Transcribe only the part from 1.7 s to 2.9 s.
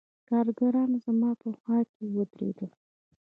کښې ودرېدل.